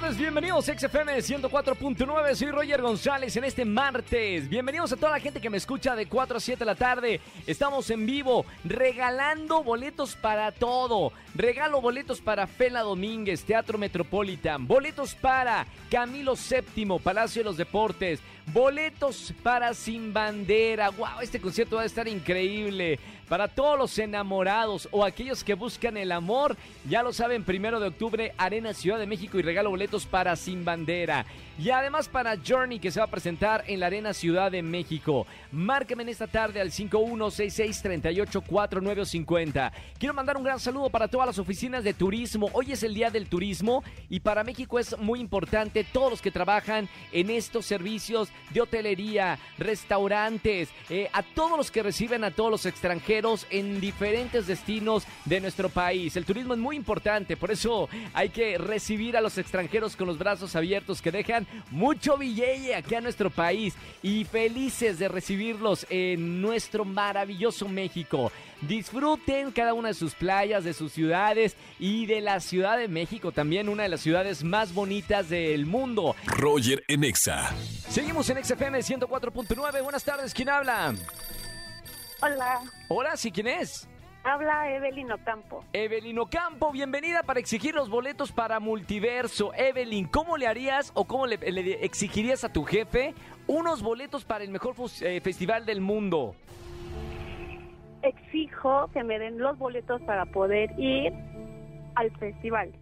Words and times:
tardes, 0.00 0.18
bienvenidos 0.18 0.68
a 0.68 0.78
XFM 0.78 1.18
104.9, 1.18 2.34
soy 2.34 2.50
Roger 2.50 2.80
González 2.80 3.36
en 3.36 3.44
este 3.44 3.64
martes. 3.64 4.48
Bienvenidos 4.48 4.92
a 4.92 4.96
toda 4.96 5.12
la 5.12 5.20
gente 5.20 5.40
que 5.40 5.50
me 5.50 5.56
escucha 5.56 5.94
de 5.94 6.06
4 6.06 6.36
a 6.36 6.40
7 6.40 6.58
de 6.58 6.64
la 6.64 6.74
tarde. 6.74 7.20
Estamos 7.46 7.90
en 7.90 8.06
vivo 8.06 8.46
regalando 8.64 9.62
boletos 9.62 10.14
para 10.16 10.52
todo. 10.52 11.12
Regalo 11.34 11.80
boletos 11.80 12.20
para 12.20 12.46
Fela 12.46 12.80
Domínguez, 12.80 13.44
Teatro 13.44 13.78
Metropolitan, 13.78 14.66
boletos 14.66 15.14
para 15.14 15.66
Camilo 15.90 16.34
VII, 16.34 16.98
Palacio 17.02 17.40
de 17.40 17.44
los 17.44 17.56
Deportes, 17.56 18.20
boletos 18.46 19.34
para 19.42 19.74
Sin 19.74 20.12
Bandera. 20.12 20.90
Wow, 20.90 21.20
este 21.22 21.40
concierto 21.40 21.76
va 21.76 21.82
a 21.82 21.86
estar 21.86 22.08
increíble. 22.08 22.98
Para 23.28 23.46
todos 23.46 23.78
los 23.78 23.96
enamorados 23.96 24.88
o 24.90 25.04
aquellos 25.04 25.44
que 25.44 25.54
buscan 25.54 25.96
el 25.96 26.10
amor, 26.10 26.56
ya 26.88 27.04
lo 27.04 27.12
saben, 27.12 27.44
primero 27.44 27.78
de 27.78 27.86
octubre, 27.86 28.34
Arena 28.36 28.74
Ciudad 28.74 28.98
de 28.98 29.06
México 29.06 29.38
y 29.38 29.42
regalo 29.42 29.70
boletos 29.70 29.89
para 29.98 30.36
Sin 30.36 30.64
Bandera. 30.64 31.26
Y 31.58 31.70
además 31.70 32.08
para 32.08 32.38
Journey, 32.38 32.78
que 32.78 32.90
se 32.90 33.00
va 33.00 33.06
a 33.06 33.10
presentar 33.10 33.64
en 33.66 33.80
la 33.80 33.86
Arena 33.86 34.14
Ciudad 34.14 34.50
de 34.50 34.62
México. 34.62 35.26
Márqueme 35.52 36.04
en 36.04 36.08
esta 36.08 36.26
tarde 36.26 36.58
al 36.58 36.70
5166384950. 36.70 39.70
Quiero 39.98 40.14
mandar 40.14 40.38
un 40.38 40.44
gran 40.44 40.58
saludo 40.58 40.88
para 40.88 41.08
todas 41.08 41.26
las 41.26 41.38
oficinas 41.38 41.84
de 41.84 41.92
turismo. 41.92 42.48
Hoy 42.54 42.72
es 42.72 42.82
el 42.82 42.94
Día 42.94 43.10
del 43.10 43.28
Turismo 43.28 43.84
y 44.08 44.20
para 44.20 44.42
México 44.42 44.78
es 44.78 44.96
muy 44.98 45.20
importante 45.20 45.84
todos 45.84 46.10
los 46.10 46.22
que 46.22 46.30
trabajan 46.30 46.88
en 47.12 47.28
estos 47.28 47.66
servicios 47.66 48.30
de 48.54 48.62
hotelería, 48.62 49.38
restaurantes, 49.58 50.70
eh, 50.88 51.10
a 51.12 51.22
todos 51.22 51.58
los 51.58 51.70
que 51.70 51.82
reciben 51.82 52.24
a 52.24 52.30
todos 52.30 52.50
los 52.50 52.64
extranjeros 52.64 53.46
en 53.50 53.80
diferentes 53.80 54.46
destinos 54.46 55.06
de 55.26 55.40
nuestro 55.40 55.68
país. 55.68 56.16
El 56.16 56.24
turismo 56.24 56.54
es 56.54 56.60
muy 56.60 56.76
importante, 56.76 57.36
por 57.36 57.50
eso 57.50 57.90
hay 58.14 58.30
que 58.30 58.56
recibir 58.56 59.16
a 59.16 59.20
los 59.20 59.36
extranjeros 59.36 59.79
con 59.80 60.06
los 60.06 60.18
brazos 60.18 60.54
abiertos 60.56 61.00
que 61.00 61.10
dejan 61.10 61.46
mucho 61.70 62.18
billete 62.18 62.74
aquí 62.74 62.94
a 62.94 63.00
nuestro 63.00 63.30
país 63.30 63.74
y 64.02 64.24
felices 64.24 64.98
de 64.98 65.08
recibirlos 65.08 65.86
en 65.88 66.42
nuestro 66.42 66.84
maravilloso 66.84 67.66
México. 67.66 68.30
Disfruten 68.60 69.52
cada 69.52 69.72
una 69.72 69.88
de 69.88 69.94
sus 69.94 70.14
playas, 70.14 70.64
de 70.64 70.74
sus 70.74 70.92
ciudades 70.92 71.56
y 71.78 72.04
de 72.04 72.20
la 72.20 72.40
Ciudad 72.40 72.76
de 72.76 72.88
México, 72.88 73.32
también 73.32 73.70
una 73.70 73.84
de 73.84 73.88
las 73.88 74.02
ciudades 74.02 74.44
más 74.44 74.74
bonitas 74.74 75.30
del 75.30 75.64
mundo. 75.64 76.14
Roger 76.26 76.84
en 76.86 77.04
Exa. 77.04 77.50
Seguimos 77.88 78.28
en 78.28 78.44
XFM 78.44 78.80
104.9. 78.80 79.82
Buenas 79.82 80.04
tardes, 80.04 80.34
¿quién 80.34 80.50
habla? 80.50 80.94
Hola, 82.20 82.60
Hola, 82.88 83.16
¿sí 83.16 83.32
quién 83.32 83.46
es? 83.46 83.88
Habla 84.24 84.74
Evelyn 84.74 85.12
Ocampo. 85.12 85.64
Evelyn 85.72 86.18
Ocampo, 86.18 86.72
bienvenida 86.72 87.22
para 87.22 87.40
exigir 87.40 87.74
los 87.74 87.88
boletos 87.88 88.32
para 88.32 88.60
Multiverso. 88.60 89.52
Evelyn, 89.54 90.06
¿cómo 90.06 90.36
le 90.36 90.46
harías 90.46 90.92
o 90.94 91.04
cómo 91.04 91.26
le, 91.26 91.36
le 91.38 91.84
exigirías 91.84 92.44
a 92.44 92.52
tu 92.52 92.64
jefe 92.64 93.14
unos 93.46 93.82
boletos 93.82 94.24
para 94.24 94.44
el 94.44 94.50
mejor 94.50 94.74
eh, 95.02 95.20
festival 95.20 95.66
del 95.66 95.80
mundo? 95.80 96.34
Exijo 98.02 98.88
que 98.92 99.04
me 99.04 99.18
den 99.18 99.38
los 99.38 99.58
boletos 99.58 100.00
para 100.02 100.26
poder 100.26 100.70
ir 100.78 101.12
al 101.94 102.10
festival. 102.18 102.72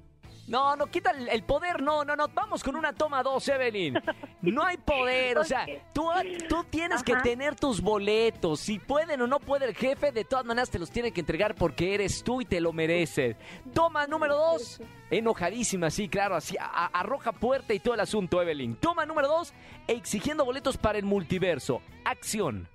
No, 0.48 0.74
no, 0.76 0.86
quita 0.86 1.10
el, 1.10 1.28
el 1.28 1.42
poder, 1.42 1.82
no, 1.82 2.04
no, 2.04 2.16
no, 2.16 2.26
vamos 2.28 2.64
con 2.64 2.74
una 2.74 2.92
toma 2.92 3.22
dos, 3.22 3.46
Evelyn. 3.48 3.94
No 4.40 4.64
hay 4.64 4.78
poder, 4.78 5.36
o 5.38 5.44
sea, 5.44 5.66
tú, 5.92 6.08
tú 6.48 6.64
tienes 6.70 7.02
que 7.02 7.14
tener 7.16 7.54
tus 7.54 7.80
boletos. 7.82 8.60
Si 8.60 8.78
pueden 8.78 9.20
o 9.20 9.26
no 9.26 9.40
puede 9.40 9.66
el 9.66 9.74
jefe, 9.74 10.10
de 10.10 10.24
todas 10.24 10.44
maneras 10.46 10.70
te 10.70 10.78
los 10.78 10.90
tiene 10.90 11.12
que 11.12 11.20
entregar 11.20 11.54
porque 11.54 11.94
eres 11.94 12.24
tú 12.24 12.40
y 12.40 12.44
te 12.46 12.60
lo 12.60 12.72
mereces. 12.72 13.36
Toma 13.74 14.06
número 14.06 14.36
dos, 14.36 14.80
enojadísima, 15.10 15.90
sí, 15.90 16.08
claro, 16.08 16.36
así, 16.36 16.56
a- 16.58 16.86
arroja 16.98 17.32
puerta 17.32 17.74
y 17.74 17.80
todo 17.80 17.94
el 17.94 18.00
asunto, 18.00 18.40
Evelyn. 18.40 18.76
Toma 18.76 19.04
número 19.04 19.28
dos, 19.28 19.52
exigiendo 19.86 20.44
boletos 20.46 20.78
para 20.78 20.98
el 20.98 21.04
multiverso. 21.04 21.82
Acción. 22.04 22.68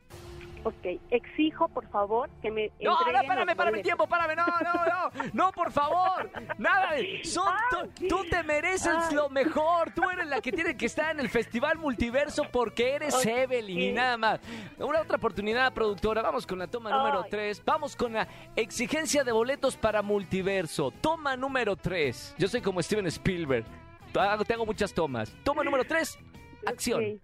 Ok, 0.65 0.99
exijo 1.11 1.67
por 1.67 1.85
favor 1.89 2.29
que 2.41 2.49
me 2.49 2.71
No, 2.81 2.91
no, 2.91 3.27
párame, 3.27 3.55
párame 3.55 3.77
el 3.79 3.83
tiempo, 3.83 4.07
párame, 4.07 4.33
no, 4.35 4.45
no, 4.45 4.73
no, 4.85 5.29
no, 5.33 5.51
por 5.51 5.71
favor, 5.73 6.29
nada, 6.57 6.91
son, 7.23 7.47
Ah, 7.49 7.67
tú, 7.69 7.91
sí. 7.99 8.07
tú 8.07 8.23
te 8.29 8.43
mereces 8.43 8.87
Ay. 9.09 9.13
lo 9.15 9.29
mejor, 9.29 9.91
tú 9.93 10.09
eres 10.09 10.25
la 10.27 10.39
que 10.39 10.51
tiene 10.53 10.77
que 10.77 10.85
estar 10.85 11.11
en 11.11 11.19
el 11.19 11.29
Festival 11.29 11.77
Multiverso 11.77 12.43
porque 12.51 12.95
eres 12.95 13.13
Ok. 13.13 13.25
Evelyn 13.25 13.77
y 13.81 13.91
nada 13.91 14.15
más. 14.15 14.39
Una 14.77 15.01
otra 15.01 15.17
oportunidad, 15.17 15.73
productora, 15.73 16.21
vamos 16.21 16.47
con 16.47 16.59
la 16.59 16.67
toma 16.67 16.91
número 16.91 17.23
Ay. 17.23 17.29
3, 17.29 17.63
vamos 17.65 17.95
con 17.97 18.13
la 18.13 18.27
exigencia 18.55 19.23
de 19.25 19.31
boletos 19.33 19.75
para 19.75 20.01
Multiverso, 20.01 20.91
toma 21.01 21.35
número 21.35 21.75
3, 21.75 22.35
yo 22.37 22.47
soy 22.47 22.61
como 22.61 22.81
Steven 22.81 23.07
Spielberg, 23.07 23.65
te 24.13 24.53
hago 24.53 24.65
muchas 24.65 24.93
tomas, 24.93 25.35
toma 25.43 25.63
número 25.63 25.83
3, 25.83 26.17
acción. 26.65 27.19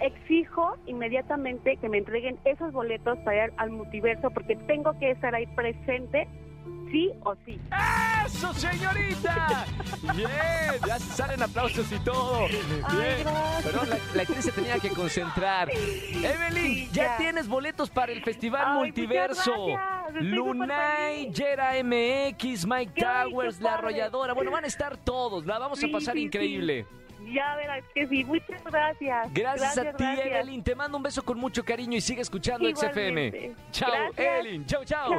Exijo 0.00 0.76
inmediatamente 0.86 1.76
que 1.76 1.88
me 1.88 1.98
entreguen 1.98 2.38
esos 2.44 2.72
boletos 2.72 3.18
para 3.20 3.46
ir 3.46 3.52
al 3.56 3.70
multiverso 3.70 4.30
porque 4.30 4.56
tengo 4.56 4.98
que 4.98 5.10
estar 5.12 5.34
ahí 5.34 5.46
presente, 5.48 6.28
sí 6.90 7.10
o 7.24 7.34
sí. 7.46 7.60
¡Eso, 8.26 8.52
señorita! 8.54 9.64
Bien, 10.14 10.28
ya 10.86 10.98
salen 10.98 11.42
aplausos 11.42 11.90
y 11.92 11.98
todo. 12.00 12.46
Bien. 12.48 13.26
Perdón, 13.62 13.90
la, 13.90 13.96
la 14.14 14.22
actriz 14.22 14.44
se 14.44 14.52
tenía 14.52 14.78
que 14.78 14.90
concentrar. 14.90 15.70
Evelyn, 15.70 16.64
Sí, 16.74 16.88
ya. 16.92 17.04
ya. 17.04 17.16
tienes 17.16 17.48
boletos 17.48 17.90
para 17.90 18.12
el 18.12 18.22
Festival 18.22 18.64
Ay, 18.66 18.78
Multiverso. 18.78 19.66
Gracias. 20.12 20.32
Lunay. 20.32 21.32
Jera 21.34 21.72
MX, 21.82 22.66
Mike 22.66 22.92
Qué 22.94 23.02
Towers, 23.04 23.60
La. 23.60 23.74
Arrolladora. 23.74 24.34
Bueno, 24.34 24.50
van 24.50 24.64
a 24.64 24.68
estar 24.68 24.96
todos. 24.96 25.46
La 25.46 25.58
vamos 25.58 25.82
a 25.82 25.88
pasar 25.88 26.14
sí, 26.14 26.20
sí. 26.20 26.26
increíble. 26.26 26.86
Ya 27.32 27.56
verás 27.56 27.84
que 27.94 28.06
sí, 28.06 28.24
muchas 28.24 28.62
gracias. 28.64 29.32
Gracias, 29.32 29.78
a 29.78 29.92
ti, 29.92 30.04
gracias. 30.04 30.26
Evelyn. 30.26 30.62
Te 30.62 30.74
mando 30.74 30.96
un 30.96 31.02
beso 31.02 31.22
con 31.22 31.38
mucho 31.38 31.64
cariño 31.64 31.96
y 31.96 32.00
sigue 32.00 32.20
escuchando 32.20 32.68
XFM. 32.68 33.54
Chao, 33.72 33.90
Gracias. 33.90 34.18
Evelyn. 34.18 34.66
Chao, 34.66 34.84
chao. 34.84 35.10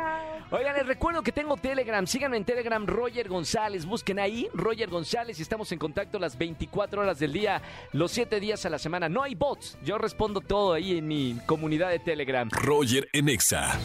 Oigan, 0.51 0.75
les 0.75 0.85
recuerdo 0.85 1.23
que 1.23 1.31
tengo 1.31 1.57
Telegram. 1.57 2.05
Síganme 2.05 2.37
en 2.37 2.45
Telegram, 2.45 2.85
Roger 2.85 3.27
González. 3.27 3.85
Busquen 3.85 4.19
ahí, 4.19 4.47
Roger 4.53 4.89
González. 4.89 5.39
Y 5.39 5.41
estamos 5.41 5.71
en 5.71 5.79
contacto 5.79 6.19
las 6.19 6.37
24 6.37 7.01
horas 7.01 7.17
del 7.19 7.33
día, 7.33 7.61
los 7.91 8.11
7 8.11 8.39
días 8.39 8.65
a 8.65 8.69
la 8.69 8.77
semana. 8.77 9.09
No 9.09 9.23
hay 9.23 9.33
bots. 9.33 9.77
Yo 9.83 9.97
respondo 9.97 10.41
todo 10.41 10.73
ahí 10.73 10.97
en 10.97 11.07
mi 11.07 11.37
comunidad 11.47 11.89
de 11.89 11.99
Telegram. 11.99 12.49
Roger 12.51 13.09
en 13.13 13.29
Exa. 13.29 13.79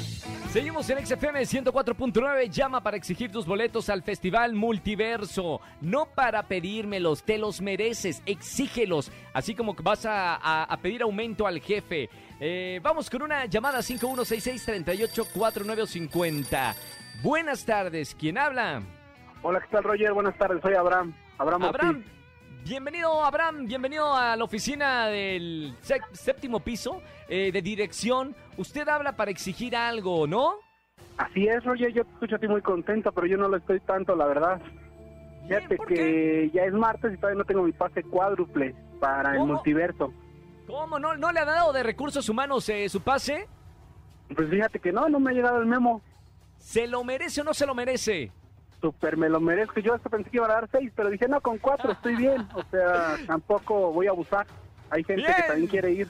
Seguimos 0.53 0.88
en 0.91 1.06
XFM 1.06 1.43
104.9. 1.43 2.50
Llama 2.50 2.83
para 2.83 2.97
exigir 2.97 3.31
tus 3.31 3.47
boletos 3.47 3.88
al 3.88 4.03
Festival 4.03 4.53
Multiverso. 4.55 5.61
No 5.81 6.06
para 6.06 6.43
pedírmelos, 6.43 7.22
te 7.22 7.38
los 7.38 7.61
mereces. 7.61 8.21
Exígelos. 8.27 9.12
Así 9.33 9.55
como 9.55 9.77
que 9.77 9.83
vas 9.84 10.05
a, 10.06 10.34
a- 10.34 10.65
a 10.65 10.77
pedir 10.78 11.03
aumento 11.03 11.47
al 11.47 11.61
jefe. 11.61 12.11
Eh, 12.41 12.81
vamos 12.83 13.09
con 13.09 13.22
una 13.22 13.47
llamada 13.47 13.78
5166-384950. 13.78 16.75
Buenas 17.22 17.65
tardes. 17.65 18.17
¿Quién 18.19 18.37
habla? 18.37 18.82
Hola, 19.43 19.61
¿qué 19.61 19.69
tal, 19.71 19.84
Roger? 19.84 20.12
Buenas 20.12 20.37
tardes, 20.37 20.61
soy 20.62 20.75
Abraham. 20.75 21.15
Abraham, 21.38 21.62
Abraham. 21.62 21.97
Ortiz. 21.99 22.19
Bienvenido, 22.65 23.25
Abraham. 23.25 23.66
Bienvenido 23.66 24.15
a 24.15 24.37
la 24.37 24.44
oficina 24.44 25.06
del 25.06 25.75
sé- 25.81 26.00
séptimo 26.12 26.60
piso 26.60 27.03
eh, 27.28 27.50
de 27.53 27.62
dirección. 27.62 28.34
Usted 28.56 28.88
habla 28.88 29.16
para 29.16 29.31
exigir 29.31 29.75
algo, 29.75 30.26
¿no? 30.26 30.54
Así 31.16 31.47
es, 31.49 31.62
Roger, 31.65 31.93
yo 31.93 32.04
te 32.04 32.12
escucho 32.12 32.37
a 32.37 32.38
ti 32.38 32.49
muy 32.49 32.62
contento, 32.62 33.12
pero 33.12 33.26
yo 33.26 33.37
no 33.37 33.49
lo 33.49 33.56
estoy 33.56 33.81
tanto, 33.81 34.15
la 34.15 34.26
verdad. 34.26 34.60
Bien, 35.49 35.59
Fíjate 35.62 35.76
¿por 35.76 35.87
que 35.88 35.94
qué? 35.94 36.50
ya 36.54 36.65
es 36.65 36.72
martes 36.72 37.12
y 37.15 37.16
todavía 37.16 37.38
no 37.38 37.44
tengo 37.44 37.62
mi 37.62 37.72
pase 37.72 38.03
cuádruple 38.04 38.75
para 39.00 39.32
el 39.34 39.41
multiverso. 39.41 40.12
¿Cómo? 40.66 40.99
¿No, 40.99 41.16
¿No 41.16 41.32
le 41.32 41.41
ha 41.41 41.44
dado 41.44 41.72
de 41.72 41.82
recursos 41.82 42.28
humanos 42.28 42.69
eh, 42.69 42.88
su 42.88 43.00
pase? 43.00 43.49
Pues 44.34 44.49
fíjate 44.49 44.79
que 44.79 44.93
no, 44.93 45.08
no 45.08 45.19
me 45.19 45.31
ha 45.31 45.34
llegado 45.34 45.58
el 45.61 45.67
memo. 45.67 46.00
¿Se 46.58 46.87
lo 46.87 47.02
merece 47.02 47.40
o 47.40 47.44
no 47.44 47.55
se 47.55 47.67
lo 47.67 47.75
merece? 47.75 48.31
Super, 48.81 49.17
me 49.17 49.29
lo 49.29 49.41
merezco. 49.41 49.81
Yo 49.81 49.94
hasta 49.94 50.09
pensé 50.09 50.31
que 50.31 50.37
iban 50.38 50.50
a 50.50 50.55
dar 50.55 50.69
seis, 50.73 50.91
pero 50.94 51.11
dije, 51.11 51.29
no, 51.29 51.41
con 51.41 51.59
cuatro 51.59 51.93
estoy 51.93 52.17
bien. 52.17 52.49
O 52.55 52.62
sea, 52.71 53.17
tampoco 53.27 53.93
voy 53.93 54.06
a 54.06 54.11
abusar. 54.11 54.47
Hay 54.91 55.05
gente 55.05 55.23
Bien. 55.23 55.35
que 55.37 55.43
también 55.43 55.67
quiere 55.69 55.91
ir. 55.93 56.09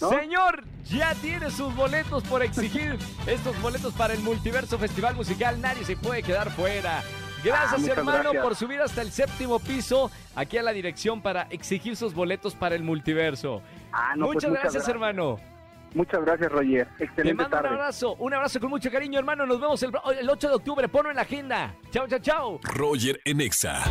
¿No? 0.00 0.08
Señor, 0.10 0.64
ya 0.84 1.14
tiene 1.16 1.50
sus 1.50 1.74
boletos 1.74 2.22
por 2.24 2.42
exigir 2.42 2.98
estos 3.26 3.60
boletos 3.62 3.92
para 3.94 4.14
el 4.14 4.20
Multiverso 4.20 4.78
Festival 4.78 5.14
Musical. 5.14 5.60
Nadie 5.60 5.84
se 5.84 5.96
puede 5.96 6.22
quedar 6.22 6.50
fuera. 6.50 7.02
Gracias, 7.44 7.72
Ah, 7.72 7.78
muchas 7.78 7.98
hermano, 7.98 8.22
gracias. 8.24 8.42
por 8.42 8.54
subir 8.56 8.80
hasta 8.82 9.00
el 9.02 9.10
séptimo 9.12 9.58
piso 9.60 10.10
aquí 10.36 10.58
a 10.58 10.62
la 10.62 10.72
dirección 10.72 11.22
para 11.22 11.42
exigir 11.50 11.96
sus 11.96 12.12
boletos 12.12 12.54
para 12.54 12.74
el 12.74 12.82
multiverso. 12.82 13.62
Ah, 13.92 14.12
no, 14.16 14.26
pues 14.26 14.36
muchas, 14.36 14.50
gracias, 14.50 14.72
gracias. 14.74 14.88
hermano. 14.94 15.38
Muchas 15.94 16.24
gracias, 16.24 16.52
Roger. 16.52 16.88
Te 16.98 17.04
Excelente 17.04 17.42
mando 17.42 17.58
un 17.58 17.66
abrazo, 17.66 18.14
un 18.14 18.34
abrazo 18.34 18.60
con 18.60 18.70
mucho 18.70 18.90
cariño, 18.90 19.18
hermano. 19.18 19.46
Nos 19.46 19.60
vemos 19.60 19.82
el, 19.82 19.90
el 20.20 20.30
8 20.30 20.48
de 20.48 20.54
octubre. 20.54 20.88
Ponlo 20.88 21.10
en 21.10 21.16
la 21.16 21.22
agenda. 21.22 21.74
Chao, 21.90 22.06
chao, 22.06 22.18
chao. 22.20 22.60
Roger 22.62 23.20
en 23.24 23.40
Exa. 23.40 23.82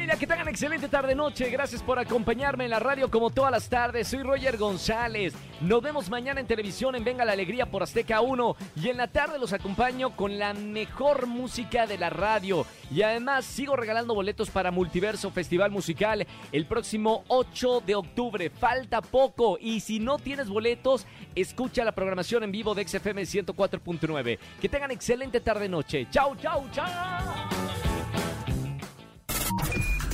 Familia, 0.00 0.16
que 0.18 0.26
tengan 0.26 0.48
excelente 0.48 0.88
tarde-noche. 0.88 1.50
Gracias 1.50 1.82
por 1.82 1.98
acompañarme 1.98 2.64
en 2.64 2.70
la 2.70 2.78
radio 2.78 3.10
como 3.10 3.28
todas 3.28 3.52
las 3.52 3.68
tardes. 3.68 4.08
Soy 4.08 4.22
Roger 4.22 4.56
González. 4.56 5.34
Nos 5.60 5.82
vemos 5.82 6.08
mañana 6.08 6.40
en 6.40 6.46
televisión 6.46 6.94
en 6.94 7.04
Venga 7.04 7.22
la 7.22 7.32
Alegría 7.32 7.66
por 7.66 7.82
Azteca 7.82 8.22
1. 8.22 8.56
Y 8.76 8.88
en 8.88 8.96
la 8.96 9.08
tarde 9.08 9.38
los 9.38 9.52
acompaño 9.52 10.16
con 10.16 10.38
la 10.38 10.54
mejor 10.54 11.26
música 11.26 11.86
de 11.86 11.98
la 11.98 12.08
radio. 12.08 12.64
Y 12.90 13.02
además 13.02 13.44
sigo 13.44 13.76
regalando 13.76 14.14
boletos 14.14 14.48
para 14.48 14.70
Multiverso 14.70 15.32
Festival 15.32 15.70
Musical 15.70 16.26
el 16.50 16.64
próximo 16.64 17.24
8 17.28 17.82
de 17.84 17.94
octubre. 17.94 18.48
Falta 18.48 19.02
poco. 19.02 19.58
Y 19.60 19.80
si 19.80 20.00
no 20.00 20.18
tienes 20.18 20.48
boletos, 20.48 21.06
escucha 21.34 21.84
la 21.84 21.92
programación 21.92 22.42
en 22.42 22.52
vivo 22.52 22.74
de 22.74 22.88
XFM 22.88 23.20
104.9. 23.24 24.38
Que 24.62 24.68
tengan 24.70 24.92
excelente 24.92 25.40
tarde-noche. 25.40 26.06
Chau, 26.10 26.34
chau, 26.36 26.64
chau. 26.72 27.29